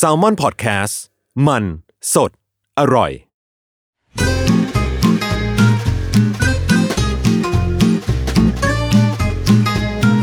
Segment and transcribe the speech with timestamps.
[0.00, 0.94] s a l ม o n PODCAST
[1.46, 1.64] มัน
[2.14, 2.30] สด
[2.78, 3.12] อร่อย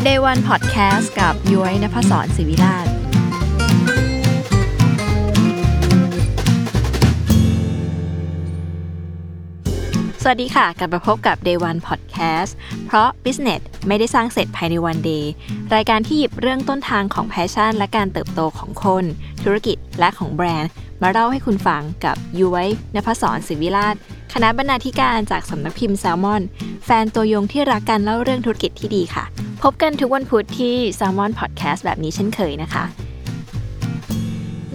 [0.05, 2.96] Day One Podcast กับย้อยนภศรศิวิราช
[10.31, 12.51] วัสดีค่ะ กลับมาพบกับ Day One Podcast
[12.85, 15.31] เพราะ Business ไม่ได้สร้างเสร็จภายในวันเดย์
[15.75, 19.03] รายการที่หยิบเรื่องต้นทางของ passion และการเติบโตของคน
[19.43, 20.71] ธุรกิจและของแบรนด์
[21.01, 23.95] มาเล่าให้คุณฟังกับยุ้ยนภศรศิวิราช
[24.33, 26.41] คณะบรรณาธิการจากสำนักพิมพ์แซลมอน
[26.85, 29.23] แฟนตัวยงที่รักการเล่าเรื่องธุรกิจที่ดีค่ะ
[29.63, 32.83] พบกันทุกวันพุธที่ Salmon Podcast แบบนี้เช่นเคยนะคะ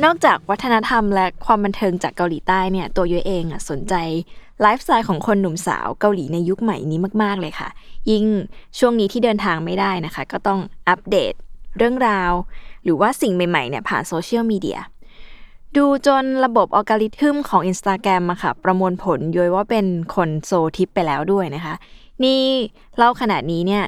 [0.04, 3.94] นอกจากวัฒนธรรมและความบันเทิงจากเกาหลีใต้เนี่ย ตัวยุ้ยเองอะสนใจ
[4.60, 7.68] ไลฟ์สไตล์ของคนหนุ่มสาวเกาหลีในยุคใหม่นี้มาก ๆ เลยค่ะ
[8.10, 8.24] ยิ่ง
[8.78, 11.32] ช่วงนี้ที่เดินทางไม่ได้นะคะ ก็ต้องอัปเดต
[11.78, 12.32] เรื่องราว
[12.84, 14.80] หรือว่าสิ่งใหม่ ๆ เนี่ย ผ่านโซเชียลมีเดีย
[15.76, 21.74] ดูจนระบบอัลกอริทึมของ Instagram อะค่ะ ประมวลผลยุ้ยว่าเป็นคนโซลทิพย์ไปแล้วด้วยนะคะ
[22.24, 22.40] นี่
[22.96, 23.84] เล่าขนาดนี้เนี่ย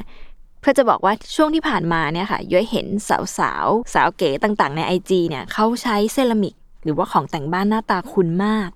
[0.66, 8.68] เพื่อจะบอกว่าช่วงที่ผ่านมาเนี่ยค่ะยุ้ยเห็นสาวสาวสาวเก๋ต่างๆ ใน IG เนี่ยเขาใช้เซรามิก หรือว่าของแต่งบ้านหน้าตาคุ้นมาก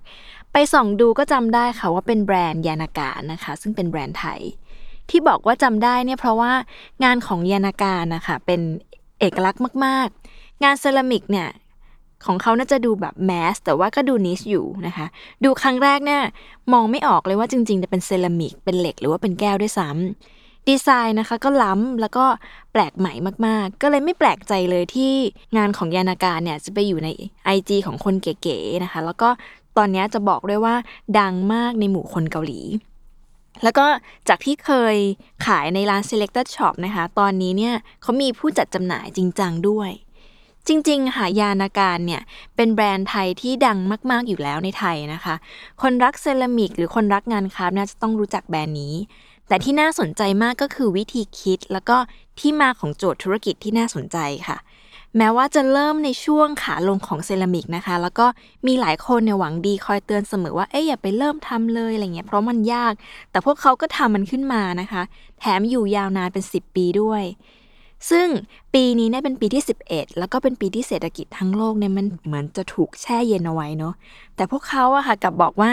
[0.53, 4.39] ไปส่องดูก็จำได้ค่ะว่าเป็นแบรนด์ยานณกาลนะคะ ซึ่งเป็นแบรนด์ไทย
[5.09, 6.51] ที่บอกว่าจำได้เนี่ยเพราะว่า
[7.03, 8.61] งานของยานณกาลนะคะเป็น
[9.19, 11.47] เอกลักษณ์มากๆ งานเซรามิกเนี่ย
[12.25, 15.05] ของเขาหน้าตาดูแบบ mass แต่ว่าก็ดู niche อยู่นะคะ
[15.43, 16.21] ดูครั้งแรกเนี่ย
[16.73, 22.25] มองไม่ออกเลยว่าจริงๆจะเป็นเซรามิกเป็นเหล็กหรือว่าเป็นแก้วด้วยซ้ำ ดีไซน์นะคะก็ล้ำแล้วก็
[22.71, 23.13] แปลกใหม่
[23.47, 25.13] มากๆ ก็เลยไม่แปลกใจเลยที่
[25.57, 27.09] งานของยานาการเนี่ยจะไปอยู่ใน
[27.55, 29.29] IG ของคนเก๋ๆนะคะ แล้วก็
[29.77, 30.75] ตอนนี้จะบอกด้วยว่า
[31.19, 32.61] ดังมากในหมู่คนเกาหลี
[33.63, 33.85] แล้วก็
[34.29, 34.95] จากที่เคย
[35.45, 39.91] ขายในร้าน Selected Shop นะคะ ตอนนี้เนี่ยเขามีผู้จัดจำหน่ายจริงจังด้วย
[40.67, 42.21] จริงๆค่ะยานาการเนี่ย
[42.55, 43.77] เป็นแบรนด์ไทยที่ดัง
[44.11, 45.35] มาก ๆอยู่แล้วในไทยนะคะ
[45.81, 48.95] คนรักเซรามิก หรือคนรักงานคราฟน่าจะต้องรู้จักแบรนด์นี้
[49.49, 51.97] แต่ที่น่าสนใจมากก็คือวิธีคิด แล้วก็
[52.39, 54.17] ที่มาของโจทย์ธุรกิจที่น่าสนใจ
[54.47, 54.57] ค่ะ
[55.17, 58.27] แม้ว่าจะเริ่มในช่วงขาลงของเซรามิกนะคะ แล้วก็
[58.67, 62.93] มีหลายคนเนี่ยหวังดีคอยเตือนเสมอว่าเอ๊ะอย่าไปเริ่มทำเลยอะไรเงี้ยเพราะมันยาก
[63.31, 65.01] แต่พวกเขาก็ทำมันขึ้นมานะคะ
[65.39, 67.23] แถมอยู่ยาวนานเป็น 10 ปีด้วย
[68.09, 68.27] ซึ่ง
[68.73, 73.93] ปีนี้เนี่ยเป็นปีที่ 11 แล้วก็เป็นปีที่เศรษฐกิจทั้งโลกเนี่ยมันเหมือนจะถูกแช่เย็นเอาไว้เนาะ
[74.35, 75.71] แต่พวกเขาอะค่ะกลับบอกว่า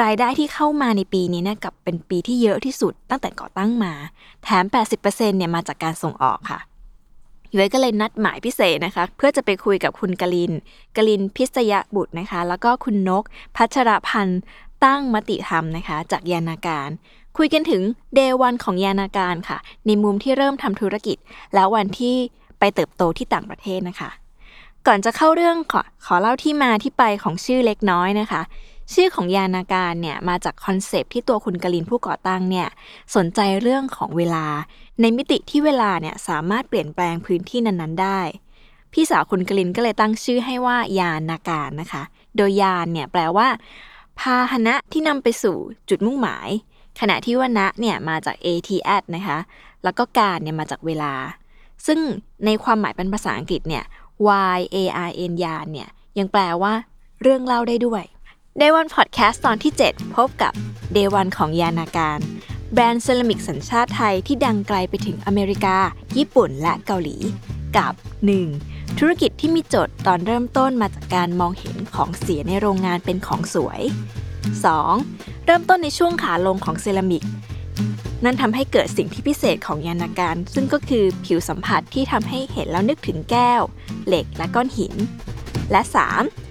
[0.00, 3.92] รายได้ที่เข้ามาในปีนี้เนี่ยกับเป็นปีที่เยอะที่สุดตั้งแต่ก่อตั้งมา
[4.44, 4.64] แถม
[5.00, 6.60] 80%เนี่ยมาจากการส่งออกค่ะ
[7.54, 10.52] ย้ยก็เลยนัดหมายพิเศษนะคะ เพื่อจะไปคุยกับคุณกลิน
[10.96, 13.24] กลินพิษยบุตรนะคะ แล้วก็คุณนก
[13.56, 14.40] พัชรพันธ์
[14.84, 16.90] ตั้งมติธรรมนะคะ จากยานาการ
[17.38, 17.82] คุยกันถึง
[18.14, 21.16] เดวันของยานาการค่ะ ในมุมที่เริ่มทำธุรกิจ
[21.54, 22.16] แล้ววันที่
[22.58, 24.10] ไปเติบโตที่ต่างประเทศนะคะ
[24.86, 28.42] ก่อนจะเข้าเรื่องขอขอเล่าที่มาที่ไปของชื่อเล็กน้อยนะคะ
[28.92, 32.68] ชื่อของยานาการเนี่ยมาจากคอนเซปที่ตัวคุณกลินผู้ก่อตั้งเนี่ย
[33.16, 34.46] สนใจเรื่องของเวลา
[35.00, 38.20] ในมิติที่เวลาเนี่ยสามารถเปลี่ยนแปลงพื้นที่นั้นๆได้
[38.92, 42.02] พี่สาวคุณกลินก็เลยตั้งชื่อให้ว่ายานาการนะคะ
[42.36, 43.48] โดยยานเนี่ยแปลว่า
[44.18, 45.56] พาหนะที่นำไปสู่
[45.88, 46.48] จุดมุ่งหมาย
[47.00, 49.38] ขณะที่ว่านะเนี่ยมาจาก at at นะคะ
[49.84, 51.12] แล้วก็การเนี่ยมาจากเวลา
[51.86, 51.98] ซึ่ง
[52.44, 53.84] ในความหมายเป็นภาษาอังกฤษเนี่ย
[54.56, 54.76] y a
[55.08, 56.72] r n ยานเนี่ยยังแปลว่า
[57.22, 58.02] เรื่องเล่าได้ด้วย
[58.60, 60.52] Day One Podcast ตอนที่ 7 พบกับ
[60.96, 62.18] Day One ของยานาการ
[62.72, 65.76] แบรนด์เซรามิกสัญชาติไทยที่ดังไกลไปถึงอเมริกา
[66.16, 67.16] ญี่ปุ่นและเกาหลี
[67.76, 67.92] กับ
[68.46, 68.98] 1.
[68.98, 73.80] ธุรกิจที่มีโจทย์ตอนเริ่มต้นมาจากการมองเห็นของเสียในโรงงานเป็นของสวย
[74.64, 75.44] 2.
[75.46, 77.24] เริ่มต้นในช่วงขาลงของเซรามิก
[78.24, 83.62] นั่นทำให้เกิดสิ่งที่พิเศษของยานาการ ซึ่งก็คือผิวสัมผัสที่ทำให้เห็นแล้วนึกถึงแก้ว
[84.06, 84.94] เหล็กและก้อนหิน
[85.72, 86.43] และ 3.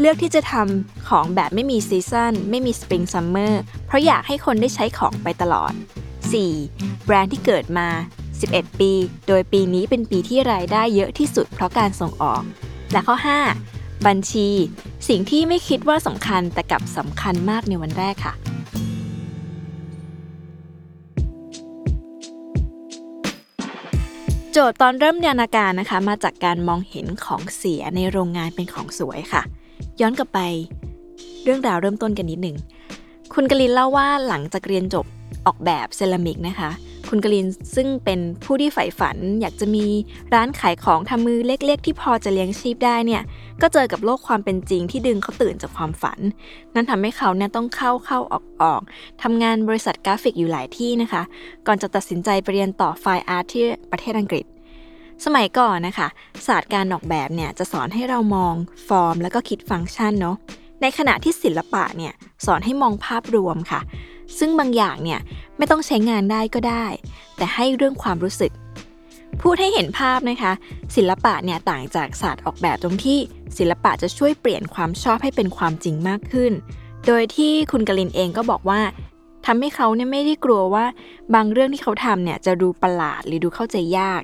[0.00, 5.72] เลือกที่จะทำของแบบไม่มี season ไม่มี spring summer เพราะอยากให้คนได้ใช้ของไปตลอด
[6.38, 7.04] 4.
[7.04, 7.88] แบรนด์ที่เกิดมา
[8.36, 8.92] 11 ปี
[9.28, 12.42] โดยปีนี้เป็นปีที่รายได้เยอะที่สุดเพราะการส่งออก
[12.92, 13.16] และข้อ
[13.60, 14.06] 5.
[14.06, 14.48] บัญชี
[15.08, 18.34] สิ่งที่ไม่คิดว่าสำคัญแต่กลับสำคัญมากในวันแรกค่ะ
[24.52, 29.42] โจทย์ตอนเริ่มยานาการนะคะมาจากการมองเห็นของเสียในโรงงานเป็นของสวยค่ะ
[30.00, 30.40] ย้อนกลับไป
[31.44, 32.56] เรื่องราวเริ่มต้นกันนิดหนึ่ง
[33.34, 35.06] คุณกลินเล่าว่าหลังจากเรียนจบ
[35.46, 36.70] ออกแบบเซรามิกนะคะ
[37.08, 39.84] คุณกลินซึ่งเป็นผู้ที่ใฝ่ฝัน อยากจะมี
[40.34, 43.22] ร้านขายของทำมือเล็กๆ ที่พอจะเลี้ยงชีพได้เนี่ย
[43.62, 46.20] ก็เจอกับโลกความเป็นจริงที่ดึงเขาตื่นจากความฝัน
[46.74, 48.82] นั่นทำให้เขาเนี่ยต้องเข้าเข้าออกออก
[49.22, 51.22] ทำงานบริษัทกราฟิกอยู่หลายที่นะคะ
[51.66, 54.44] ก่อนจะตัดสินใจไปเรียนต่อ fine art ที่ประเทศอังกฤษ
[55.24, 56.08] สมัยก่อนนะคะ
[56.46, 58.54] ศาสตร์การออกแบบเนี่ยจะสอนให้เรามอง
[58.88, 60.36] ฟอร์ม แล้วก็คิดฟังก์ชันเนาะ
[60.82, 62.12] ในขณะที่ศิลปะเนี่ย
[62.46, 63.80] สอนให้มองภาพรวมค่ะ
[64.38, 65.20] ซึ่งบางอย่างเนี่ย
[65.56, 66.86] ไม่ต้องใช้งานได้ก็ได้
[67.36, 68.52] แต่ให้เรื่องความรู้สึก
[69.42, 70.52] พูดให้เห็นภาพนะคะ
[70.96, 73.18] ศิลปะเนี่ยต่างจากศาสตร์ออกแบบตรงที่
[73.58, 76.52] ศิลปะจะช่วยเปลี่ยนความชอบให้เป็นความจริงมากขึ้น
[77.06, 78.80] โดยที่คุณกลินเองก็บอกว่า
[79.46, 80.84] ทำให้เขาเนี่ยไม่ได้กลัวว่า
[81.34, 84.22] บางเรื่องที่เขาทำเนี่ยจะดูประหลาดหรือดูเข้าใจยาก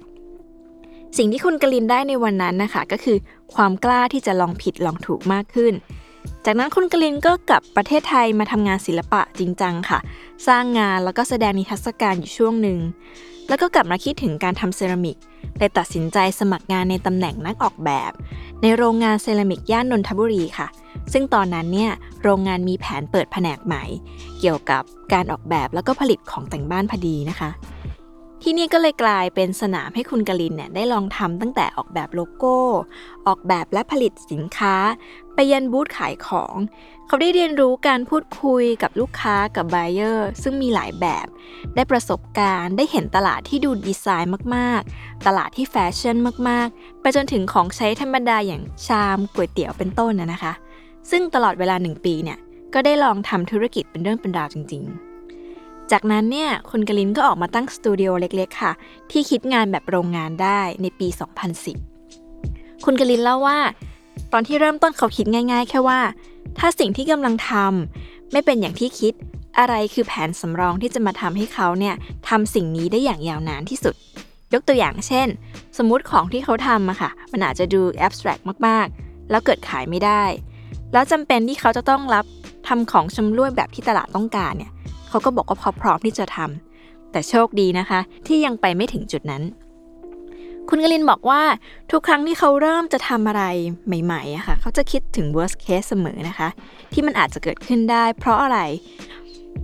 [1.16, 3.16] สิ่งที่คุณกลินได้ในวันนั้นนะคะ ก็คือ
[3.54, 5.72] ความกล้าที่จะลองผิดลองถูกมากขึ้น
[6.44, 9.98] จากนั้นคุณกลินก็กลับประเทศไทยมาทำงานศิลปะจริงจังค่ะ
[10.46, 12.78] สร้างงานแล้วก็แสดงนิทรรศการอยู่ช่วงหนึ่ง
[13.48, 15.16] แล้วก็กลับมาคิดถึงการทำเซรามิก
[15.58, 18.12] เลยตัดสินใจสมัครงานในตำแหน่งนักออกแบบ
[18.62, 20.68] ในโรงงานเซรามิกย่านนนทบุรีค่ะ
[21.12, 21.90] ซึ่งตอนนั้นเนี่ย
[22.22, 23.82] โรงงานมีแผนเปิดแผนกใหม่
[24.40, 24.82] เกี่ยวกับ
[25.12, 27.50] การออกแบบแล้วก็ผลิตของแต่งบ้านพอดีนะคะ
[28.44, 32.56] ที่นี่ก็เลยกลายเป็นสนามให้คุณกลินเนี่ยได้ลองทำตั้งแต่ออกแบบโลโก้
[33.26, 34.74] ออกแบบและผลิตสินค้า
[35.34, 36.54] ไปยันบูธขายของ
[37.06, 41.26] เขาได้เรียนรู้การพูดคุยกับลูกค้ากับ buyer ซึ่งมีหลายแบบ
[41.74, 46.16] ได้ประสบการณ์ได้เห็นตลาดที่ดูดีไซน์มากๆ ตลาดที่แฟชั่น
[46.48, 50.52] มากๆ ไปจนถึงของใช้ธรรมดาอย่างชามก๋วยเตี๋ยวเป็นต้นนะนะคะ
[51.10, 52.38] ซึ่งตลอดเวลาหนึ่งปีเนี่ย
[52.74, 55.11] ก็ได้ลองทำธุรกิจเป็นเรื่องเป็นราวจริง ๆ
[55.92, 58.72] จากนั้นเนี่ยคุณกลินก็ออกมาตั้งสตูดิโอเล็กๆค่ะ
[59.10, 61.08] ที่คิดงานแบบโรงงานได้ในปี
[61.96, 63.58] 2010 คุณกลินเล่าว่า
[64.32, 66.00] ตอนที่เริ่มต้นเขาคิดง่ายๆ แค่ว่า
[66.58, 69.12] ถ้าสิ่งที่กำลังทำไม่เป็นอย่างที่คิด
[69.58, 71.94] อะไรคือแผนสำรองที่จะมาทำให้เขาเนี่ย
[72.28, 73.94] ทำสิ่งนี้ได้อย่างยาวนานที่สุด
[74.54, 75.28] ยกตัวอย่างเช่น
[75.78, 80.22] สมมติของที่เขาทำอะค่ะ มันอาจจะดูแอบสแตรกมากๆ แล้วเกิดขายไม่ได้
[80.92, 82.24] แล้วจำเป็นที่เขาจะต้องรับ
[82.68, 84.72] ทำของชำร่วยแบบที่ตลาดต้องการเนี่ย
[85.12, 89.42] เขาก็บอกว่าพอพร้อมที่จะทำแต่โชคดีนะคะ ที่ยังไปไม่ถึงจุดนั้น
[90.68, 91.42] คุณกลินบอกว่า
[91.90, 93.42] ทุกครั้งที่เขาเริ่มจะทำอะไร
[93.86, 96.48] ใหม่ๆอะค่ะเขาจะคิดถึง worst case เสมอนะคะ
[96.92, 98.58] ที่มันอาจจะเกิดขึ้นได้ เพราะอะไร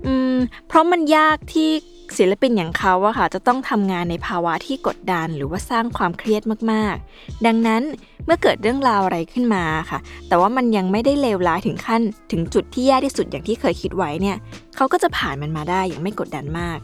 [0.06, 0.36] อืม
[0.66, 1.70] เพราะมันยากที่
[2.16, 7.82] ศิลปินอย่างเขาอะค่ะจะต้องทำงานในภาวะที่กดดันหรือว่าสร้างความเครียดมากๆ ดังนั้น
[8.26, 12.02] เมื่อเกิดเรื่องราวอะไรขึ้นมาค่ะ แต่ว่ามันยังไม่ได้เลวร้ายถึงขั้น
[12.32, 14.36] ถึงจุดที่แย่ที่สุดอย่างที่เคยคิดไว้เนี่ย
[14.76, 16.78] เขาก็จะผ่านมันมาได้อย่างไม่กดดันมาก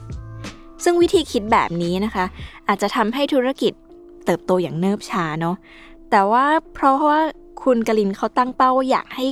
[0.84, 2.24] ซึ่งวิธีคิดแบบนี้นะคะ
[2.68, 3.72] อาจจะทำให้ธุรกิจ
[4.24, 5.56] เติบโตอย่างเนิบช้าเนาะ
[6.10, 7.20] แต่ว่าเพราะว่า
[7.62, 9.26] คุณกลินเขาตั้งเป้าว่าอยากให้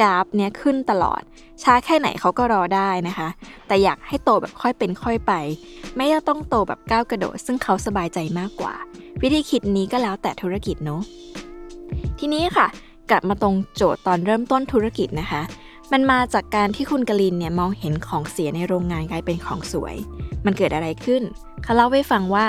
[0.00, 1.22] กราฟเนี้ยขึ้นตลอด
[1.62, 3.28] ช้าแค่ไหนเขาก็รอได้นะคะ
[3.66, 5.32] แต่อยากให้โตแบบค่อยเป็นค่อยไป
[5.96, 8.74] ไม่ต้องโตแบบก้าวกระโดด ซึ่งเขาสบายใจมากกว่า
[9.22, 11.02] วิธีคิดนี้ก็แล้วแต่ธุรกิจเนาะ
[12.18, 12.66] ทีนี้ค่ะ
[13.10, 15.42] กลับมาตรงโจทย์ตอนเริ่มต้นธุรกิจนะคะ
[15.92, 19.96] มันมาจากการที่คุณกลินเนี่ยมองเห็นของเสียในโรงงานกลายเป็นของสวย
[20.44, 21.22] มันเกิดอะไรขึ้น
[21.62, 22.46] เขาเล่าให้ฟังว่า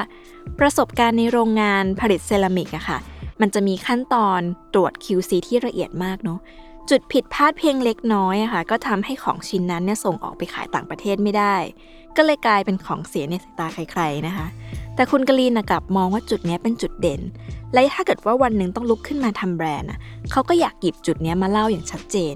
[0.60, 2.98] ประสบการณ์ในโรงงานผลิตเซรามิกอะค่ะ
[3.42, 4.42] มันจะมีขั้นตอน
[4.74, 6.40] ตรวจ QC ที่ละเอียดมากเนาะ
[6.90, 11.56] จุดผิดพลาดเพียงเล็กน้อยอะค่ะก็ทำให้ของชิ้นนั้นเนี่ยส่งออกไปขายต่างประเทศไม่ได้
[12.16, 14.48] ก็เลยกลายเป็นของเสียในสายตาใครๆนะคะ
[14.96, 17.22] แต่คุณกลีนกลับมองว่าจุดนี้เป็นจุดเด่น
[17.74, 20.00] และถ้าเกิดว่าวันหนึ่งต้องลุกขึ้นมาทำแบรนด์อะ
[20.32, 22.36] เขาก็อยากหยิบจุดนี้มาเล่าอย่างชัดเจน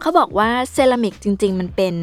[0.00, 1.94] เขาบอกว่าเซรามิกจริง ๆ มันเป็น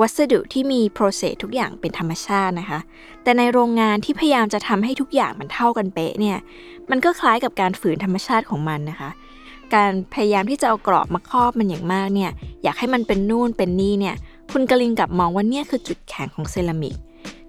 [0.00, 2.80] วัสดุที่มีโปรเซสทุกอย่างเป็นธรรมชาตินะคะ
[3.22, 6.38] แต่ในโรงงานที่พยายามจะทำให้ทุกอย่างมันเท่ากันเป๊ะเนี่ย
[6.90, 9.10] มันก็คล้ายกับการฝืนธรรมชาติของมันนะคะ
[9.74, 12.30] การพยายามที่จะเอากรอบมาครอบมันอย่างมากเนี่ย
[12.62, 14.14] อยากให้มันเป็นนู่นเป็นนี่เนี่ย
[14.52, 16.94] คุณกลินกลับมองว่าเนี่ยคือจุดแข็งของเซรามิก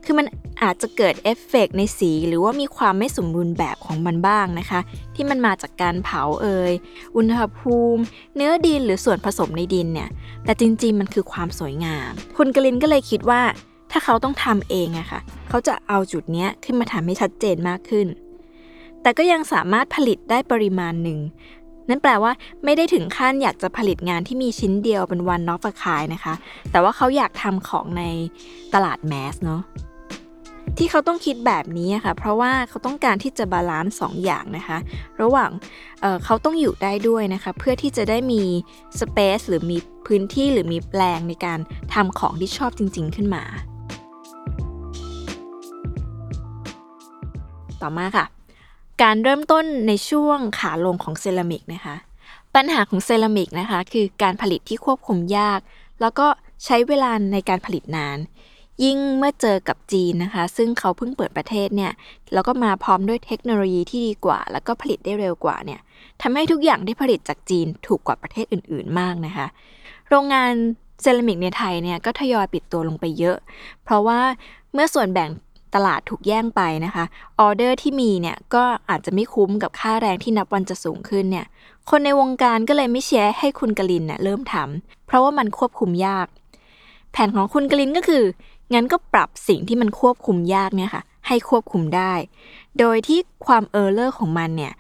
[0.04, 0.26] คือมัน
[0.62, 4.80] อาจจะเกิดเอฟเฟกในสี หรือว่ามีความไม่สมบูรณ์แบบของมันบ้างนะคะ
[5.16, 6.74] ที่มันมาจากการเผาเอ่ย
[7.16, 8.02] อุณหภูมิ
[8.36, 10.10] เนื้อดินหรือส่วนผสมในดินเนี่ย
[10.46, 13.42] แต่จริงๆ มันคือความสวยงาม คุณกลินก็เลยคิดว่า
[13.92, 18.08] ถ้าเขาต้องทำเองอะค่ะ เขาจะเอาจุดเนี้ยขึ้นมาทำให้ชัดเจนมากขึ้น
[19.02, 21.20] แต่ก็ยังสามารถผลิตได้ปริมาณหนึ่ง
[21.90, 22.32] นั่นแปลว่า
[22.66, 26.34] ไม่ได้ถึงขั้นอยากจะผลิตงานที่มีชิ้นเดียวเป็น one of a kind นะคะ
[26.72, 28.04] แต่ว่าเขาอยากทำของใน
[28.74, 29.62] ตลาด mass เนาะ
[30.78, 34.78] ที่เขาต้องคิดแบบนี้ค่ะ เพราะว่าเขาต้องการที่จะ balance สองอย่างนะคะ
[35.22, 35.50] ระหว่าง
[36.02, 38.42] เขาต้องอยู่ได้ด้วยนะคะ เพื่อที่จะได้มี
[39.00, 39.78] สเปซหรือมี
[40.08, 41.60] พื้นที่หรือมีแปลงในการ
[41.94, 43.44] ทำของที่ชอบจริง ๆ ขึ้นมา
[47.82, 48.26] ต่อมาค่ะ
[49.02, 51.96] การเริ่มต้นในช่วงขาลงของเซรามิกนะคะ
[52.56, 55.60] ปัญหาของเซรามิกนะคะ คือการผลิตที่ควบคุมยาก
[56.02, 56.28] แล้วก็
[56.66, 58.18] ใช้เวลาในการผลิตนาน
[58.84, 61.92] ยิ่งเมื่อเจอกับจีนนะคะ ซึ่งเขาเพิ่งเปิดประเทศเนี่ย
[62.34, 65.80] แล้วก็มาพร้อมด้วยเทคโนโลยีที่ดีกว่า แล้วก็ผลิตได้เร็วกว่าเนี่ย
[66.22, 69.48] ทำให้ทุกอย่างที่ผลิตจากจีนถูกกว่าประเทศอื่น ๆ มากนะคะ
[70.10, 70.52] โรงงาน
[71.02, 73.38] เซรามิกในไทยเนี่ยก็ทยอยปิดตัวลงไปเยอะ
[73.84, 74.20] เพราะว่า
[74.74, 75.30] เมื่อส่วนแบ่ง
[75.76, 77.06] ตลาดถูกแย่งไปนะคะ
[77.40, 81.46] ออเดอร์ที่มีเนี่ยก็อาจจะไม่คุ้มกับค่าแรงที่นับวันจะสูงขึ้นเนี่ย
[81.90, 86.28] คนในวงการก็เลยไม่เชียร์ให้คุณกลินเนี่ยเริ่มทำเพราะว่ามันควบคุมยาก
[87.12, 88.24] แผนของคุณกลินก็คือ
[88.74, 92.14] งั้นก็ปรับสิ่งที่มันควบคุมยากเนี่ยค่ะให้ควบคุมได้
[92.80, 94.74] โดยที่ความเออร์เลอร์ของมันเนี่ย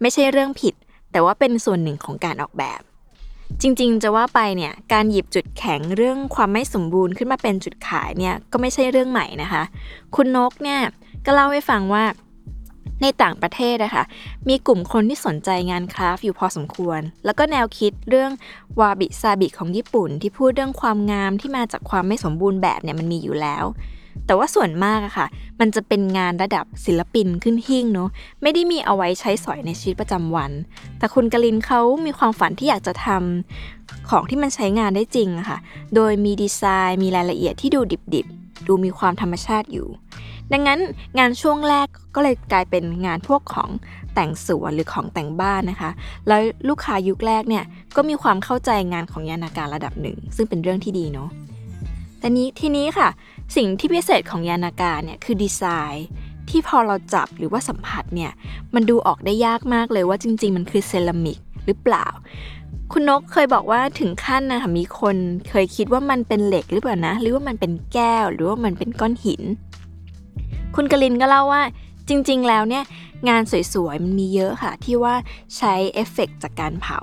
[0.00, 0.74] ไม่ใช่เรื่องผิด
[1.12, 2.80] แต่ว่าเป็นส่วนหนึ่งของการออกแบบ
[3.60, 9.62] จริงๆ จะว่าไปเนี่ยการหยิบจุดแข็งเรื่องความไม่สมบูรณ์ขึ้นมาเป็นจุดขายเนี่ยก็ไม่ใช่เรื่องใหม่นะคะ
[10.14, 10.80] คุณนกเนี่ย
[11.24, 12.04] ก็เล่าให้ฟังว่า
[13.02, 14.04] ในต่างประเทศนะคะ
[14.48, 18.30] มีกลุ่มคนที่สนใจงานคราฟอยู่พอสมควร แล้วก็แนวคิดเรื่อง
[18.80, 23.64] วาบิซาบิของญี่ปุ่น ที่พูดเรื่องความงามที่มาจากความไม่สมบูรณ์แบบเนี่ยมันมีอยู่แล้ว
[24.26, 25.26] แต่ว่าส่วนมากอะค่ะ
[25.60, 28.08] มันจะเป็นงานระดับศิลปินขึ้นหิ้งเนาะ
[28.42, 30.52] ไม่ได้มีเอาไว้ใช้สอยในชีวิตประจำวัน
[30.98, 35.58] แต่คุณกลินเขามีความฝันที่อยากจะทำของที่มันใช้งานได้จริงอะค่ะ
[35.94, 39.88] โดยมีดีไซน์ มีรายละเอียดที่ดูดิบๆ ดูมีความธรรมชาติอยู่
[40.52, 40.80] ดังนั้น
[41.18, 43.70] งานช่วงแรกก็เลยกลายเป็นงานพวกของ
[44.14, 45.90] แต่งสวนหรือของแต่งบ้านนะคะ
[46.28, 47.64] แล้วลูกค้ายุคแรกเนี่ย
[47.96, 51.28] ก็มีความเข้าใจงานของยานาการระดับหนึ่ง ซึ่งเป็นเรื่องที่ดีเนาะ
[52.18, 53.08] แต่นี้ทีนี้ค่ะ
[53.56, 56.06] สิ่งที่พิเศษของยานาการเนี่ยคือดีไซน์
[56.50, 58.32] ที่พอเราจับหรือว่าสัมผัสเนี่ย
[58.74, 62.06] มันดูออกได้ยากมากเลยว่าจริง ๆ มันคือเซรามิกหรือเปล่า
[62.92, 65.16] คุณนกเคยบอกว่าถึงขั้นนะคะมีคน
[65.48, 69.42] เคยคิดว่ามันเป็นเหล็กหรือเปล่านะ หรือว่ามันเป็นแก้ว หรือว่ามันเป็นก้อนหิน
[70.74, 71.62] คุณกลินก็เล่าว่า
[72.08, 72.84] จริง ๆ แล้วเนี่ย
[73.28, 73.42] งาน
[73.72, 75.14] สวยๆมันมีเยอะค่ะ ที่ว่า
[75.56, 77.00] ใช้เอฟเฟกจากการเผา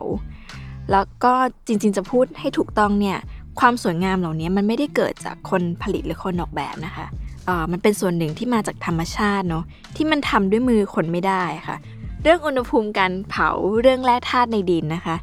[0.92, 1.34] แล้วก็
[1.68, 3.18] จริงๆจะพูดให้ถูกต้องเนี่ย
[3.60, 7.06] ความสวยงามเหล่านี้มันไม่ได้เกิดจากคนผลิตหรือคนออกแบบนะคะ
[7.46, 9.64] เออมันเป็นส่วนหนึ่งที่มาจากธรรมชาติเนาะ
[9.96, 11.78] ที่มันทำด้วยมือคนไม่ได้ค่ะ
[12.24, 13.50] เรื่องอุณหภูมิการเผา
[13.82, 15.16] เรื่องแร่ธาตุในดินนะคะ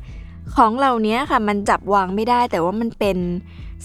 [0.54, 3.18] ของเหล่านี้ค่ะมันจับวางไม่ได้ แต่ว่ามันเป็น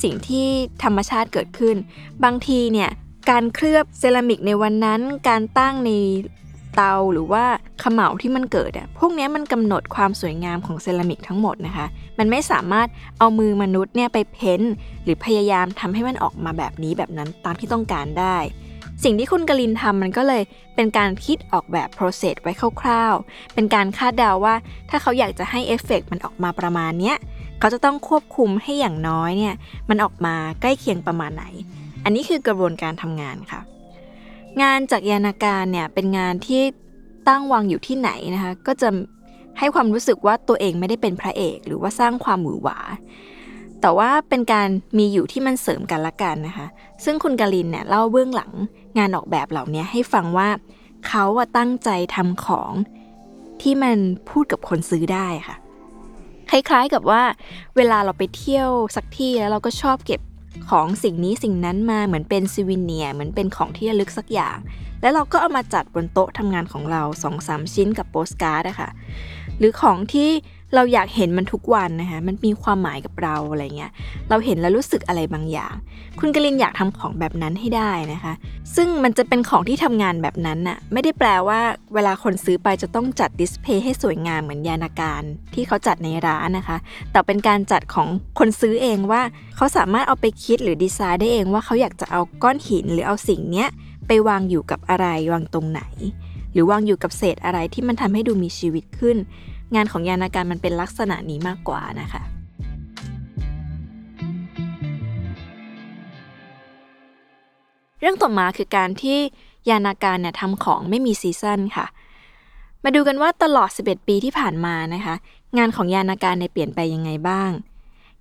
[0.03, 0.45] สิ่งที่
[0.83, 1.75] ธรรมชาติเกิดขึ้น
[2.23, 2.89] บางทีเนี่ย
[3.29, 5.91] การเคลือบเซรามิกในวันนั้น การตั้งใน
[6.75, 7.43] เตาหรือว่า
[7.83, 11.85] ขมเหลาที่มันเกิดอะพวกนี้มันกำหนดความสวยงามของเซรามิกทั้งหมดนะคะ
[12.19, 12.87] มันไม่สามารถ
[13.19, 14.61] เอามือมนุษย์เนี่ยไปเพ้น
[15.03, 18.37] หรือพยายามทำให้มันออกมาแบบนี้แบบนั้นตามที่ต้องการได้
[19.03, 20.43] สิ่งที่คุณกลินทำมันก็เลย
[20.75, 24.55] เป็นการคิดออกแบบ process ไว้คร่าวๆ เป็นการคาดเดาว่า
[24.89, 27.17] ถ้าเขาอยากจะให้เอฟเฟกมันออกมาประมาณเนี้ย
[27.59, 29.55] เขาจะต้องควบคุมให้อย่างน้อยเนี่ย
[29.89, 31.45] มันออกมาใกล้เคียงประมาณไหน
[32.03, 33.61] อันนี้คือกระบวนการทำงานค่ะ
[34.61, 36.61] งานจากยานาการเนี่ยเป็นงานที่
[37.27, 38.89] ตั้งวางอยู่ที่ไหนนะคะก็จะ
[39.59, 42.79] ให้ความรู้สึกว่าตัวเองไม่ได้เป็นพระเอก หรือว่าสร้างความหวือหวา
[43.81, 44.67] แต่ว่าเป็นการ
[44.97, 46.67] มีอยู่ที่มันเสริมกันละกันนะคะ
[47.03, 48.51] ซึ่งคุณกาลินเนี่ยเล่าเบื้องหลัง
[48.97, 50.49] งานออกแบบเหล่านี้ให้ฟังว่า
[51.07, 51.25] เขา
[51.57, 52.71] ตั้งใจทำของ
[53.61, 53.97] ที่มัน
[54.29, 55.55] พูดกับคนซื้อได้ค่ะ
[56.49, 57.21] คล้ายๆกับว่า
[57.75, 60.21] เวลาเราไปเที่ยวสักที่แล้วเราก็ชอบเก็บ
[60.69, 64.57] ของสิ่งนี้สิ่งนั้นมาเหมือนเป็นซีวิเนียเหมือนเป็นของที่ระลึกสักอย่าง
[65.01, 68.89] แล้วเราก็เอามาจัดบนโต๊ะทำงานของเรา2อสาชิ้นกับโปสการ์ดอะค่ะ
[69.57, 70.29] หรือของที่
[70.75, 73.91] เราอยากเห็นมันทุกวันนะคะ มันมีความหมายกับเราอะไรเงี้ย
[74.29, 75.73] เราเห็นแล้วรู้สึกอะไรบางอย่าง
[76.19, 78.33] คุณกลินอยากทำของแบบนั้นให้ได้นะคะ
[78.75, 81.59] ซึ่งมันจะเป็นของที่ทำงานแบบนั้นน่ะ ไม่ได้แปลว่า
[81.93, 85.23] เวลาคนซื้อไปจะต้องจัดดิสเพย์ให้สวยงามเหมือนยานาการ
[85.53, 86.77] ที่เขาจัดในร้านนะคะ
[87.11, 88.07] แต่เป็นการจัดของ
[88.39, 89.21] คนซื้อเองว่า
[89.55, 93.67] เขาสามารถเอาไปคิดหรือดีไซน์ได้เองว่าเขาอยากจะเอาก้อนหินหรือเอาสิ่งเนี้ย
[94.07, 95.81] ไปวางอยู่กับอะไรวางตรงไหน
[96.53, 99.17] หรือวางอยู่กับเศษอะไรที่มันทำให้ดูมีชีวิตขึ้น
[99.75, 102.23] งานของยานาการมันเป็นลักษณะนี้มากกว่านะคะ
[107.99, 109.17] เรื่องต่อมาคือการที่
[109.69, 111.85] ยานาการเนี่ยทำของไม่มีซีซันค่ะ
[112.83, 115.15] มาดูกันว่าตลอด 11 ปีที่ผ่านมานะคะ
[115.57, 117.51] งานของยานณกาลเนี่ยเปลี่ยนไปยังไงบ้าง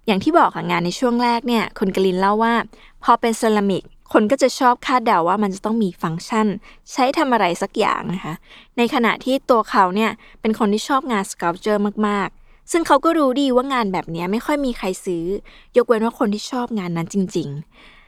[0.06, 2.54] อย่างที่บอกค่ะงานในช่วงแรกเนี่ยคุณกลินเล่าว่า
[3.02, 6.46] พอเป็นเซรามิก คนก็จะชอบคาดเดาว่ามันจะต้องมีฟังก์ชัน
[6.92, 8.34] ใช้ทำอะไรสักอย่างนะคะ
[8.76, 15.24] ในขณะที่ตัวเขาเนี่ยเป็นคนที่ชอบงาน sculpture มากๆ ซึ่งเขาก็รู้ดีว่างานแบบนี้ไม่ค่อยมีใครซื้อ
[15.76, 17.48] ยกเว้นว่าคนที่ชอบงานนั้นจริง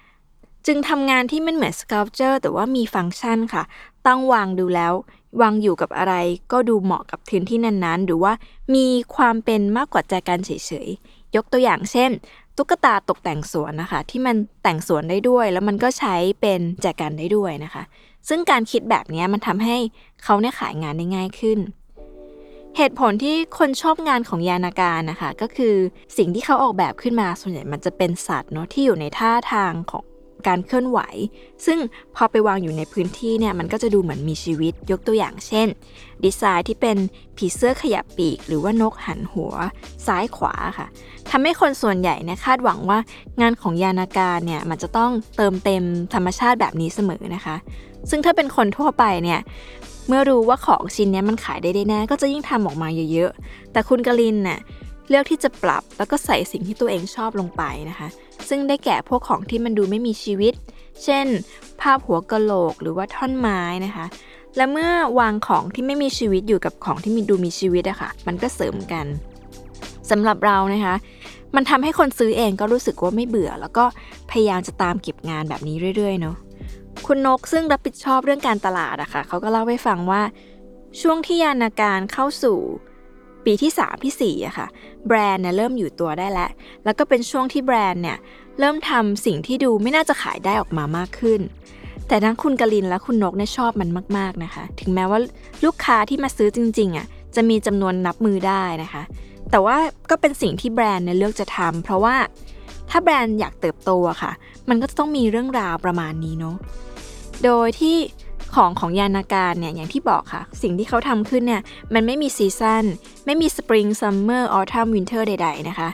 [0.04, 3.62] ๆ จึงทำงานที่มันเหมือน sculpture แต่ว่ามีฟังก์ชันค่ะ
[4.06, 4.92] ตั้งวางดูแล้ว
[5.40, 6.14] วางอยู่กับอะไร
[6.52, 8.32] ก็ดูเหมาะกับพื้นที่นั้นๆ หรือว่า
[8.75, 10.50] มีความเป็นมากกว่าแจกันเฉ
[10.87, 12.11] ยๆ ยกตัวอย่างเช่น
[12.56, 17.82] ตุ๊กตาตกแต่งสวนนะคะ ที่มันแต่งสวนได้ด้วย แล้วมันก็ใช้เป็นแจกันได้ด้วยนะคะ
[18.28, 19.76] ซึ่งการคิดแบบนี้มันทำให้
[20.25, 21.59] เขาเนี่ยขายงานได้ง่ายขึ้น
[22.76, 25.75] เหตุผลที่คนชอบงานของยานาการนะคะ ก็คือ
[26.16, 30.04] สิ่งที่เขาออกแบบขึ้นมาส่วนใหญ่มันจะเป็นสัตว์เนาะที่อยู่ในท่าทางของ
[30.49, 30.99] การเคลื่อนไหว
[31.66, 31.78] ซึ่ง
[32.16, 35.68] พอไปวางอยู่ในพื้นที่เนี่ยมันก็จะดูเหมือนมีชีวิตยกตัวอย่างเช่น
[36.25, 36.96] ดีไซน์ที่เป็น
[37.37, 39.52] ผีเสื้อขยับปีก หรือว่านกหันหัว
[40.06, 40.87] ซ้ายขวาค่ะ
[41.30, 42.99] ทำให้คนส่วนใหญ่เนี่ยคาดหวังว่า
[43.40, 45.84] งานของยานาการเนี่ยมันจะต้องเติมเต็ม
[46.14, 47.56] ธรรมชาติแบบนี้เสมอนะคะ
[48.11, 49.40] ซึ่งถ้าเป็นคนทั่วไปเนี่ย
[50.08, 54.58] เมื่อรู้ว่าของชิ้นนี้มันขายได้ได้แน่ก็จะยิ่งทำออกมาเยอะๆ แต่คุณกลินเนี่ย
[55.09, 58.09] เลือกที่จะปรับแล้วก็ใส่สิ่งที่ตัวเองชอบลงไปนะคะ
[58.49, 60.54] ซึ่งได้แก่พวกของที่มันดูไม่มีชีวิต
[61.04, 61.26] เช่น
[61.80, 64.06] ภาพหัวกะโหลกหรือว่าท่อนไม้นะคะ
[64.56, 69.06] และเมื่อวางของที่ไม่มีชีวิตอยู่กับของที่มีดูมีชีวิตอะคะ่ะ มันก็เสริมกัน
[70.11, 70.94] สำหรับเรานะคะ
[71.56, 73.85] มันทำให้คนซื้อเองก็รู้สึกว่าไม่เบื่อ แล้วก็
[74.30, 76.37] พยายามจะตามเก็บงานแบบนี้เรื่อยๆเนาะ
[77.06, 80.23] คุณนกซึ่งรับผิดชอบเรื่องการตลาดอะคะ่ะเขาก็เล่าให้ฟังว่า
[81.00, 82.59] ช่วงที่ยานาการเข้าสู่
[83.44, 84.66] ปีที่ 3 ที่4อะค่ะ
[85.06, 86.50] แบรนด์เนี่ยเริ่มอยู่ตัวได้แล้ว
[86.84, 88.18] แล้วก็เป็นช่วงที่แบรนด์เนี่ย
[88.58, 91.40] เริ่มทำสิ่งที่ดูไม่น่าจะขายได้ออกมามากขึ้น
[92.08, 95.18] แต่ทั้งคุณกลินและคุณนกเนี่ยชอบมันมากๆนะคะ ถึงแม้ว่า
[95.64, 97.06] ลูกค้าที่มาซื้อจริงๆอะ
[97.37, 99.02] จะมีจำนวนนับมือได้นะคะ
[99.50, 99.76] แต่ว่า
[100.11, 102.16] ก็เป็นสิ่งที่แบรนด์เนี่ยเลือกจะทำเพราะว่า
[102.90, 104.32] ถ้าแบรนด์อยากเติบโตอะค่ะ
[104.68, 106.56] มันก็จะต้องมีเรื่องราวประมาณนี้เนาะ
[107.44, 107.96] โดยที่
[108.54, 111.62] ของของยานณกาลเนี่ยอย่างที่บอกค่ะ สิ่งที่เขาทำขึ้นเนี่ย
[111.94, 112.84] มันไม่มี season
[113.26, 115.88] ไม่มี spring summer autumn winter ใด ๆ นะคะ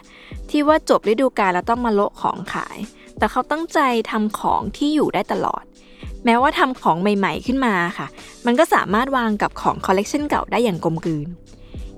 [0.49, 2.77] ที่ว่าจบฤดูกาลแล้วต้องมาโละของขาย
[3.17, 3.79] แต่เขาตั้งใจ
[4.11, 5.63] ทำของที่อยู่ได้ตลอด
[6.25, 8.07] แม้ว่าทำของใหม่ๆขึ้นมาค่ะ
[8.45, 11.27] มันก็สามารถวางกับของคอลเลกชันเก่าได้อย่างกลมกลืน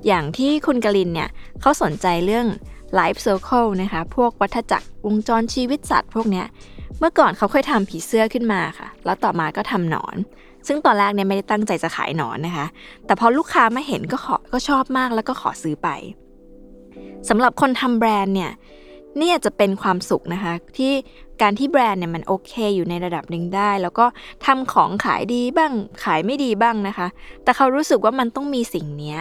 [0.07, 1.29] อย่างที่คุณกลินเนี่ย
[1.61, 2.47] เขาสนใจเรื่อง
[2.99, 6.45] Life Circle นะคะ พวกวัฏจักรวงจรชีวิตสัตว์พวกเนี้ย
[6.99, 10.15] เมื่อก่อนเขาเคยทำผีเสื้อขึ้นมาค่ะ แล้วต่อมาก็ทำหนอน
[10.67, 12.65] ซึ่งตอนแรกเนี่ยไม่ได้ตั้งใจจะขายหนอนนะคะ
[13.05, 15.89] แต่พอลูกค้ามาเห็นก็ขอก็ชอบมากแล้วก็ขอซื้อไป
[17.29, 18.51] สำหรับคนทำแบรนด์เนี่ย
[19.19, 20.91] นี่อาจจะเป็นความสุขนะคะ ที่
[21.41, 24.05] การที่แบรนด์เนี่ยมันโอเคอยู่ในระดับหนึ่งได้ แล้วก็
[24.45, 27.07] ทำของขายดีบ้างขายไม่ดีบ้างนะคะ
[27.43, 29.15] แต่เขารู้สึกว่ามันต้องมีสิ่งนี้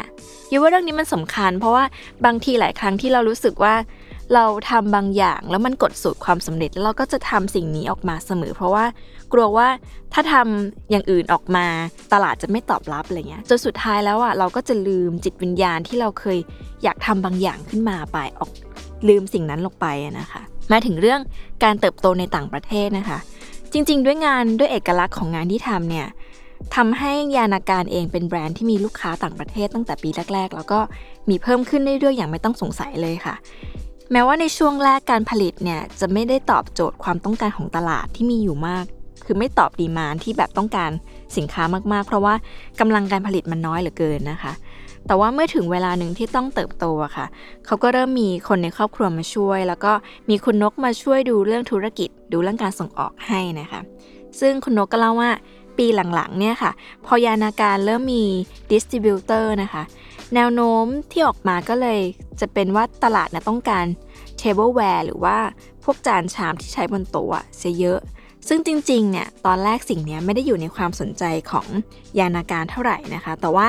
[0.51, 1.85] ยูว่าเรื่องนี้มันสำคัญ เพราะว่า
[2.25, 3.75] บางทีหลายครั้งที่เรารู้สึกว่า
[4.35, 8.85] เราทำบางอย่างแล้วมันกดสูตรความสำเร็จแล้วเราก็จะทำสิ่งนี้ออกมาเสมอ เพราะว่า
[9.33, 9.69] กลัวว่า
[10.13, 11.67] ถ้าทำอย่างอื่นออกมา
[12.13, 16.39] ตลาดจะไม่ตอบรับอะไรเงี้ยจนสุดท้ายแล้วอะเราก็จะลืมจิตวิญญาณที่เราเคย
[16.83, 18.51] อยากทำบางอย่างขึ้นมาไปออก
[19.09, 19.87] ลืมสิ่งนั้นลงไป
[20.21, 21.21] นะคะมาถึงเรื่อง
[21.65, 23.19] การเติบโตในต่างประเทศนะคะ
[23.73, 26.07] จริง ๆ ด้วยงานด้วยเอกลักษณ์ของงานที่ทำเนี่ย
[26.77, 30.81] ทำให้ยานาการเองเป็นแบรนด์ที่มีลูกค้าต่างประเทศตั้งแต่ปีแรก ๆ แล้วก็
[31.29, 33.35] มีเพิ่มขึ้นเรื่อยๆอย่างไม่ต้องสงสัยเลยค่ะ
[34.13, 38.85] แม้ว่าในช่วงแรกการผลิตเนี่ยจะไม่ได้ตอบโจทย์ความต้องการของตลาดที่มีอยู่มาก
[39.33, 40.91] คือไม่ตอบดีมานที่แบบต้องการ
[41.37, 41.63] สินค้า
[41.93, 42.35] มากๆ เพราะว่า
[42.81, 44.53] กำลังการผลิตมันน้อยเหลือเกินนะคะ
[45.07, 47.27] แต่ว่าเมื่อถึงเวลาหนึ่งที่ต้องเติบโตอะค่ะ
[47.67, 49.93] เขาก็เริ่มมีคนในครอบครัวมาช่วย แล้วก็
[50.29, 53.81] มีคุณนกมาช่วยดูเรื่องธุรกิจ ดูเรื่องการส่งออกให้นะคะ
[54.41, 55.31] ซึ่งคุณนกก็เล่าว่า
[55.79, 56.73] ปีหลังๆเนี่ยค่ะ
[57.07, 58.25] พอยานณกาลเริ่มมี
[58.71, 59.83] distributor นะคะ
[60.35, 62.01] แนวโน้มที่ออกมาก็เลย
[62.41, 63.87] จะเป็นว่าตลาดนะต้องการ
[64.39, 65.37] tableware หรือว่า
[65.85, 68.01] พวกจานชามที่ใช้บนโต๊ะเสียเยอะ
[68.49, 71.67] ซึ่งจริงๆ เนี่ย ตอนแรกสิ่งนี้ไม่ได้อยู่ในความสนใจของ
[72.19, 73.67] ยานณกาลเท่าไหร่นะคะ แต่ว่า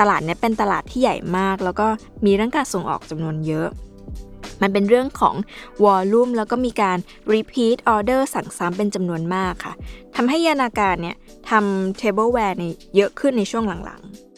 [0.00, 1.86] ตลาดนี้เป็นตลาดที่ใหญ่มาก แล้วก็
[2.24, 3.68] มีเรื่องการส่งออกจำนวนเยอะ
[4.62, 5.34] มันเป็นเรื่องของ
[5.84, 6.98] volume แล้วก็มีการ
[7.32, 9.72] repeat order สั่งซ้ำเป็นจำนวนมากค่ะ
[10.16, 11.16] ทำให้ยานาการเนี่ย
[11.50, 12.64] ทำ tableware ใน
[12.96, 14.28] เยอะขึ้นในช่วงหลังๆ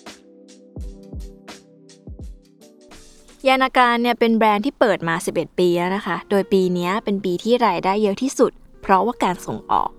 [3.48, 8.52] ยานาการเนี่ยเป็นแบรนด์ที่เปิดมา 11 ปีแล้วนะคะ โดยปีนี้เป็นปีที่รายได้เยอะที่สุด
[8.83, 9.90] เพราะว่าการส่งออก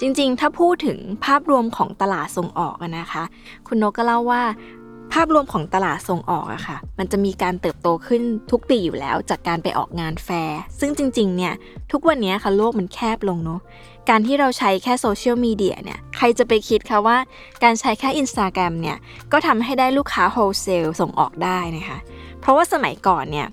[0.00, 3.22] จริงๆ ถ้าพูดถึงภาพรวมของตลาดส่งออกนะคะ
[3.66, 4.42] คุณนกก็เล่าว่า
[5.12, 11.54] ภาพรวมของตลาดส่งออกอะคะ่ะ มันจะมีการเติบโตขึ้นทุกปีอยู่แล้วจากการไปออกงานแฟร์ ซึ่งจริงๆ เนี่ย
[11.92, 13.60] ทุกวันนี้ค่ะโลกมันแคบลงเนาะ
[14.08, 17.16] การที่เราใช้แค่โซเชียลมีเดียเนี่ย ใครจะไปคิดคะว่า
[17.64, 18.96] การใช้แค่อินสตาแกรมเนี่ย
[19.32, 21.98] ก็ทำให้ได้ลูกค้า wholesale ส่งออกได้นะคะ
[22.40, 23.46] เพราะว่าสมัยก่อนเนี่ย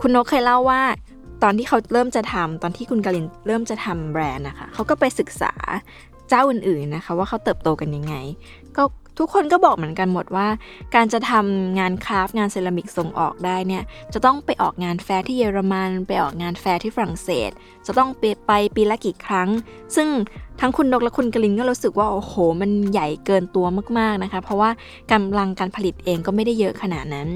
[0.00, 0.82] คุณนกเคยเล่าว่า
[1.42, 5.52] ตอนที่เขาเริ่มจะทำตอนที่คุณกลินเริ่มจะทำแบรนด์นะคะเขาก็ไปศึกษา
[6.28, 8.14] เจ้าอื่นๆนะคะ ว่าเขาเติบโตกันยังไง
[8.76, 8.82] ก็
[9.18, 10.46] ทุกคนก็บอกเหมือนกันหมดว่า
[10.94, 17.50] การจะทำงานคราฟต์งานเซรามิกส่งออกได้เนี่ยจะต้องไปออกงานแฟร์ที่เยอรมัน ไปออกงานแฟร์ที่ฝรั่งเศส
[17.86, 19.48] จะต้องไปไปปีละกี่ครั้ง
[19.96, 20.08] ซึ่ง
[20.60, 23.66] ทั้งคุณนกและคุณกลินก็รู้สึกว่าโอ้โห มันใหญ่เกินตัว
[23.98, 24.70] มากๆนะคะ เพราะว่า
[25.12, 27.28] กำลังการผลิตเองก็ไม่ได้เยอะขนาดนั้น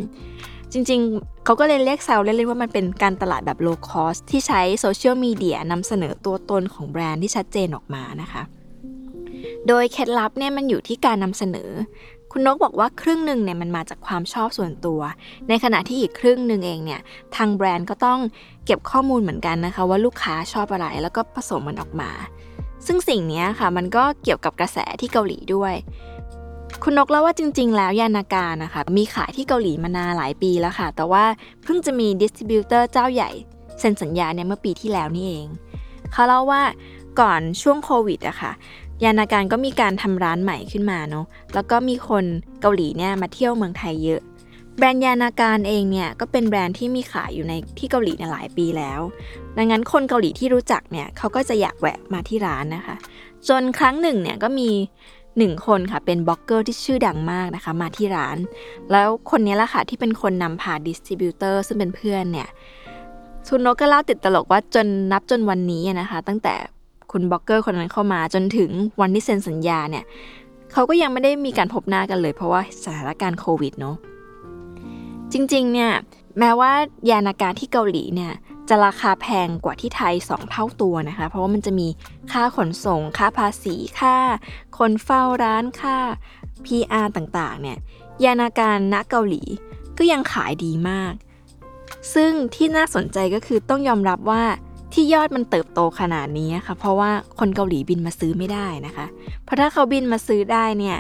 [0.78, 8.42] จริงๆ เขาก็เลยเรียกแซวเล่นๆว่ามันเป็นการตลาดแบบ low cost ที่ใช้โซเชียลมีเดียนำเสนอตัวตนของแบรนด์ที่ชัดเจนออกมานะคะ
[9.68, 11.70] โดยเคล็ดลับเนี่ยมันอยู่ที่การนำเสนอ
[12.32, 15.00] คุณนกบอกว่าครึ่งหนึ่งเนี่ยมันมาจากความชอบส่วนตัว
[15.48, 17.00] ในขณะที่อีกครึ่งหนึ่งเองเนี่ย
[17.36, 18.20] ทางแบรนด์ก็ต้อง
[18.66, 22.10] เก็บข้อมูลเหมือนกันนะคะ ว่าลูกค้าชอบอะไรแล้วก็ผสมมันออกมา
[22.86, 25.74] ซึ่งสิ่งนี้ค่ะมันก็เกี่ยวกับกระแสที่เกาหลีด้วย
[26.82, 31.24] คุณนกเล่าว่าจริง ๆ แล้วยานณกาลนะคะมีขายที่เกาหลีมานานหลายปีแล้วค่ะ แต่ว่า
[31.64, 33.30] เพิ่งจะมี distributor เจ้าใหญ่
[33.80, 35.48] เซ็นสัญญาเนี่ยเมื่อปีที่แล้วนี่เอง
[36.12, 36.62] เขาเล่าว่า
[37.20, 38.52] ก่อนช่วงโควิดอะค่ะ
[39.04, 42.24] ยานณกาลก็มีการทำร้านใหม่ขึ้นมาเนาะแล้วก็มีคน
[42.60, 44.22] เกาหลีเนี่ยมาเที่ยวเมืองไทยเยอะ
[44.76, 49.00] แบรนด์ยานณกาลเองเนี่ยก็เป็นแบรนด์ที่มีขายอยู่ในที่เกาหลีในหลายปีแล้ว
[49.56, 52.96] ดังนั้นคนเกาหลีที่รู้จักเนี่ยเขาก็จะอยากแวะมาที่ร้านนะคะ
[53.48, 54.70] จนครั้งหนึ่งเนี่ยก็มี
[55.38, 58.36] หนึ่งคนค่ะเป็นบล็อกเกอร์ที่ชื่อดังมากนะคะ มาที่ร้าน
[58.90, 62.48] แล้วคนนี้แหละค่ะที่เป็นคนนำพา distributor ซึ่งเป็นเพื่อนเนี่ย
[63.46, 66.54] คุณนกก็เล่าติดตลกว่าจนนับจนวันนี้นะคะ ตั้งแต่
[67.12, 68.70] คุณบล็อกเกอร์คนนั้นเข้ามาจนถึง
[69.00, 70.04] วันที่เซ็นสัญญาเนี่ย
[70.72, 73.96] เขาก็ยังไม่ได้มีการพบหน้ากันเลย เพราะว่าสถานการณ์โควิดเนาะ
[75.32, 75.90] จริงๆเนี่ย
[76.38, 76.72] แม้ว่า
[77.10, 78.32] ยานาการที่เกาหลีเนี่ย
[78.68, 81.88] จะราคาแพงกว่าที่ไทย 2 เท่าตัวนะคะ เพราะว่ามันจะมี
[82.32, 84.16] ค่าขนส่ง ค่าภาษีค่า
[84.78, 85.96] คนเฝ้าร้านค่า
[86.64, 87.78] PR ต่างๆ เนี่ย
[88.24, 89.42] ยานาการณเกาหลี
[89.98, 91.12] ก็ยังขายดีมาก
[92.14, 94.42] ซึ่งที่น่าสนใจก็คือต้องยอมรับว่า
[94.92, 99.06] ที่ยอดมันเติบโตขนาดนี้ค่ะ เพราะว่าคนเกาหลีบินมาซื้อไม่ได้นะคะ
[99.44, 100.98] เพราะถ้าเขาบินมาซื้อได้เนี่ย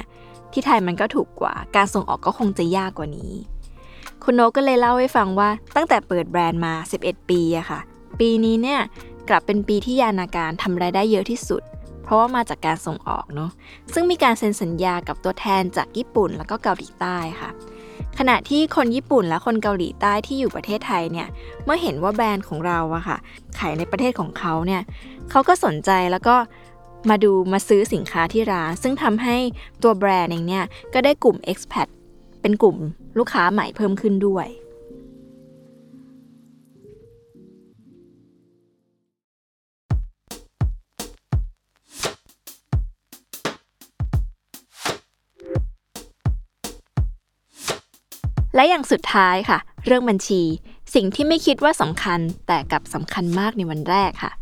[0.52, 3.32] ที่ไทยมันก็ถูกกว่า การส่งออกก็คงจะยากกว่านี้
[4.24, 7.80] คุณโนก็เลยเล่าให้ฟังว่าตั้งแต่เปิดแบรนด์มา 11 ปีอะค่ะ
[8.20, 8.80] ปีนี้เนี่ย
[9.28, 11.62] กลับเป็นปีที่ยานาการทำรายได้เยอะที่สุด
[12.02, 13.50] เพราะว่ามาจากการส่งออกเนาะ
[13.92, 17.50] ซึ่งมีการเซ็นสัญญากับตัวแทนจากญี่ปุ่นแล้วก็เกาหลีใต้ค่ะ
[18.18, 21.28] ขณะที่คนญี่ปุ่นและคนเกาหลีใต้ที่อยู่ประเทศไทยเนี่ย
[21.64, 23.18] เมื่อเห็นว่าแบรนด์ของเราอะค่ะ
[23.58, 24.82] ขายในประเทศของเขาเนี่ย
[25.30, 26.36] เขาก็สนใจแล้วก็
[27.10, 29.36] มาดูมาซื้อสินค้าที่ร้าน ซึ่งทำให้
[29.82, 31.88] ตัวแบรนด์เองเนี่ยก็ได้กลุ่ม expat
[32.46, 32.78] เป็นกลุ่ม
[33.18, 34.46] ลูกค้าใหม่เพิ่มขึ้นด้วย
[48.54, 50.42] และอย่างสุดท้ายค่ะ เรื่องบัญชี
[50.94, 54.32] สิ่งที่ไม่คิดว่าสำคัญแต่กลับสำคัญมากในวันแรกค่ะ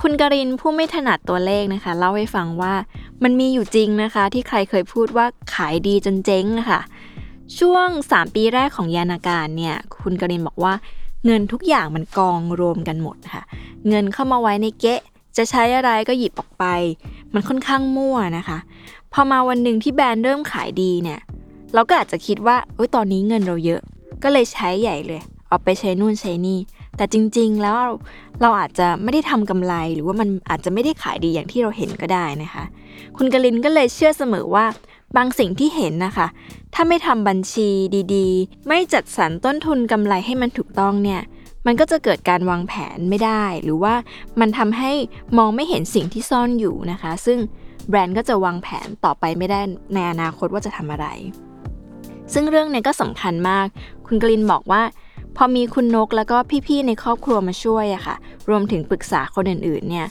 [0.00, 2.74] คุณกรินผู้ไม่ถนัดตัวเลขนะคะ เล่าให้ฟังว่า
[3.22, 6.80] มันมีอยู่จริงนะคะ ที่ใครเคยพูดว่าขายดีจนเจ๊งนะคะ
[7.58, 10.74] ช่วง 3 ปีแรกของยานาการเนี่ยคุณกรินบอกว่า
[11.26, 13.42] เงินทุกอย่างมันกองรวมกันหมดค่ะ
[13.88, 15.00] เงินเข้ามาไว้ในเกะ
[15.36, 16.64] จะใช้อะไรก็หยิบออกไป
[17.34, 18.58] มันค่อนข้างมั่วนะคะ
[19.12, 21.20] พอมาวันหนึ่งที่แบรนด์เริ่มขายดีเนี่ย
[21.74, 23.80] เราก็อาจจะคิดว่าโอ้ยตอนนี้เงินเราเยอะ
[24.22, 26.58] ก็เลยใช้ใหญ่เลยเอาไปใช้นู่นใช้นี่
[26.96, 27.76] แต่จริงๆแล้ว
[28.40, 32.64] เราอาจจะไม่ได้ทำกำไรหรือว่ามันอาจจะไม่ได้ขายดีอย่างที่เราเห็นก็ได้นะคะ
[33.16, 34.66] คุณกลินก็เลยเชื่อเสมอว่า
[35.16, 36.26] บางสิ่งที่เห็นนะคะ
[36.74, 37.68] ถ้าไม่ทำบัญชี
[38.14, 41.20] ดีๆ ไม่จัดสรรต้นทุนกำไรให้มันถูกต้องเนี่ย
[41.66, 43.94] มันก็จะเกิดการวางแผนไม่ได้ หรือว่า
[44.40, 44.92] มันทำให้
[45.38, 47.38] มองไม่เห็นสิ่งที่ซ่อนอยู่นะคะ ซึ่ง
[47.88, 49.60] แบรนด์ก็จะวางแผนต่อไปไม่ได้
[49.94, 51.06] ในอนาคตว่าจะทำอะไร
[52.32, 53.66] ซึ่งเรื่องนี้ก็สำคัญมาก
[54.06, 54.82] คุณกลินบอกว่า
[55.36, 58.16] พอมีคุณนกแล้วก็พี่ๆในครอบครัวมาช่วยอะค่ะ
[58.48, 60.06] รวมถึงปรึกษาคนอื่นๆเนี่ย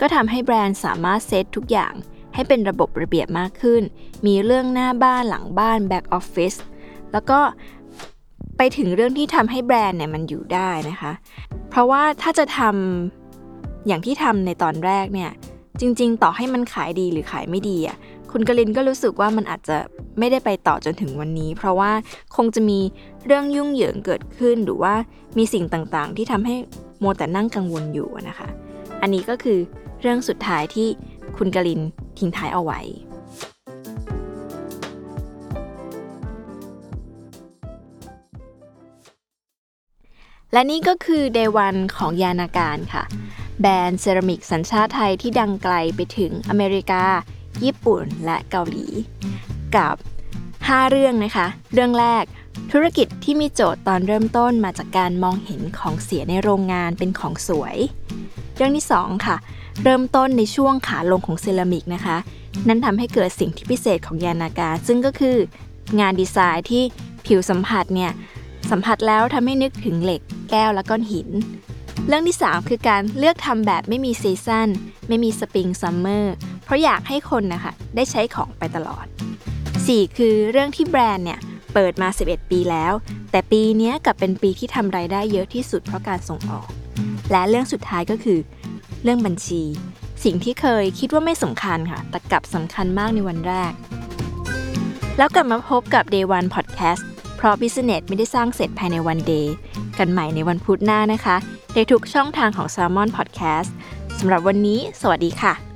[0.00, 1.94] ก็ทำให้แบรนด์สามารถเซตทุกอย่าง
[2.34, 3.82] ให้เป็นระบบระเบียบมากขึ้น
[4.26, 6.54] มีเรื่องหน้าบ้านหลังบ้านแบ็กออฟฟิศ
[7.12, 7.38] แล้วก็
[8.56, 11.12] ไปถึงเรื่องที่ทำให้แบรนด์เนี่ยมันอยู่ได้นะคะ
[11.70, 15.30] เพราะว่าถ้าจะทำอย่างที่ทำในตอนแรกเนี่ย
[15.80, 17.96] จริง ๆ ต่อให้มันขายดีหรือขายไม่ดีอะ
[18.30, 19.76] คุณกลินก็รู้สึกว่ามันอาจจะ
[20.18, 21.92] ไม่ได้ไปต่อจนถึงวันนี้ เพราะว่า
[22.36, 22.78] คงจะมี
[23.26, 24.94] เรื่องยุ่งเหยิงเกิดขึ้น หรือว่า
[25.38, 26.56] มีสิ่งต่างๆ ที่ทำให้
[27.00, 28.48] โมแต่นั่งกังวลอยู่นะคะ
[29.02, 29.58] อันนี้ก็คือ
[30.00, 30.88] เรื่องสุดท้ายที่
[31.36, 31.80] คุณกลิน
[32.18, 32.80] ทิ้งท้ายเอาไว้
[40.52, 43.04] และนี่ก็คือ Day 1ของยานาการค่ะ
[43.60, 47.04] แบรนด์เซรามิกสัญชาติไทยที่ดังไกลไปถึงอเมริกา
[47.64, 48.86] ญี่ปุ่นและเกาหลี
[49.76, 49.94] กับ
[50.44, 52.24] 5 เรื่องนะคะ เรื่องแรก
[52.72, 57.76] ธุรกิจที่มีโจทย์ตอนเริ่มต้นมาจากการมองเห็นของเสียในโรงงานเป็นของสวย
[58.56, 59.36] เรื่องที่ 2 ค่ะ
[59.82, 62.16] เริ่มต้นในช่วงขาลงของเซรามิกนะคะ
[62.68, 65.36] นั่นทำให้เกิดสิ่งที่พิเศษของยานาการซึ่งก็คือ
[66.00, 66.82] งานดีไซน์ที่
[67.26, 68.12] ผิวสัมผัสเนี่ย
[68.70, 71.28] สัมผัสแล้วทำให้นึกถึงเหล็ก แก้วและก้อนหิน
[72.06, 74.68] เรื่องที่ 3 คือการเลือกทำแบบไม่มีซีซัน
[75.08, 76.34] ไม่มีสปริงซัมเมอร์
[76.64, 79.06] เพราะอยากให้คนนะคะได้ใช้ของไปตลอด
[79.60, 81.40] 4 คือเรื่องที่แบรนด์เนี่ย
[81.74, 82.92] เปิดมา 11 ปีแล้ว
[83.30, 86.68] แต่ปีนี้กลับเป็นปีที่ทำรายได้เยอะที่สุดเพราะการส่งออก
[87.32, 88.38] และเรื่องสุดท้ายก็คือ
[89.04, 89.62] เรื่องบัญชี
[90.24, 93.72] สิ่งที่เคยคิดว่าไม่สำคัญค่ะ แต่กลับสำคัญมากในวันแรก
[95.18, 97.02] แล้วกลับมาพบกับ Day One Podcast
[97.36, 99.54] เพราะ Business ไม่ได้สร้างเสร็จภายในวันเดย์
[99.98, 101.36] กันใหม่ในวันพุธหน้านะคะ
[101.74, 103.70] ในทุกช่องทางของ Salmon Podcast
[104.18, 105.73] สำหรับวันนี้ สวัสดีค่ะ